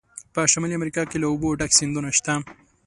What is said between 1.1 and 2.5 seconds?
له اوبو ډک سیندونه شته.